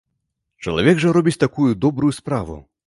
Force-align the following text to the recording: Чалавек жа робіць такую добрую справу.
Чалавек 0.65 1.03
жа 1.03 1.13
робіць 1.19 1.37
такую 1.47 1.71
добрую 1.87 2.13
справу. 2.21 2.63